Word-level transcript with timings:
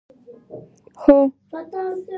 هوه 1.03 1.23